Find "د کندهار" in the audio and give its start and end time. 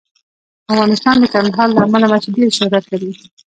1.19-1.67